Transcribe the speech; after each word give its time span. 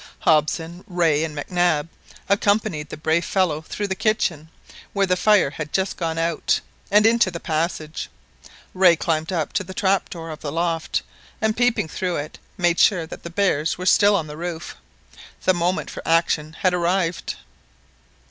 Hobson, 0.21 0.83
Rae, 0.87 1.23
and 1.23 1.35
Mac 1.35 1.51
Nab 1.51 1.87
accompanied 2.27 2.89
the 2.89 2.97
brave 2.97 3.23
fellow 3.23 3.61
through 3.61 3.85
the 3.87 3.93
kitchen, 3.93 4.49
where 4.93 5.05
the 5.05 5.15
fire 5.15 5.51
had 5.51 5.71
just 5.71 5.95
gone 5.95 6.17
out, 6.17 6.59
and 6.89 7.05
into 7.05 7.29
the 7.29 7.39
passage. 7.39 8.09
Rae 8.73 8.95
climbed 8.95 9.31
up 9.31 9.53
to 9.53 9.63
the 9.63 9.75
trap 9.75 10.09
door 10.09 10.31
of 10.31 10.39
the 10.41 10.51
loft, 10.51 11.03
and 11.39 11.55
peeping 11.55 11.87
through 11.87 12.15
it, 12.15 12.39
made 12.57 12.79
sure 12.79 13.05
that 13.05 13.21
the 13.21 13.29
bears 13.29 13.77
were 13.77 13.85
still 13.85 14.15
on 14.15 14.25
the 14.25 14.37
roof. 14.37 14.75
The 15.43 15.53
moment 15.53 15.91
for 15.91 16.01
action 16.03 16.53
had 16.61 16.73
arrived. 16.73 17.35